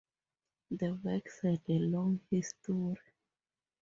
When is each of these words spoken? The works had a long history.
The 0.71 0.95
works 1.03 1.41
had 1.43 1.61
a 1.69 1.77
long 1.77 2.21
history. 2.31 2.95